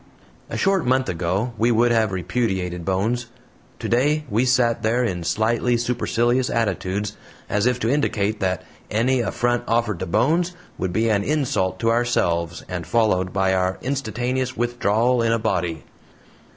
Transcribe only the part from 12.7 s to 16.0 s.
followed by our instantaneous withdrawal in a body.